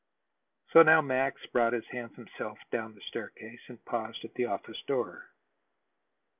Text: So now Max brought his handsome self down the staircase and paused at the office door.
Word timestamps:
So 0.73 0.81
now 0.81 1.01
Max 1.01 1.45
brought 1.53 1.73
his 1.73 1.85
handsome 1.91 2.27
self 2.35 2.57
down 2.71 2.95
the 2.95 3.01
staircase 3.01 3.61
and 3.67 3.85
paused 3.85 4.25
at 4.25 4.33
the 4.33 4.45
office 4.45 4.81
door. 4.87 5.29